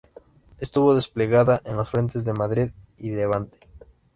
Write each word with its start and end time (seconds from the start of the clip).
Estuvo 0.59 0.95
desplegada 0.95 1.61
en 1.63 1.77
los 1.77 1.91
frentes 1.91 2.25
de 2.25 2.33
Madrid 2.33 2.71
y 2.97 3.11
Levante. 3.11 3.59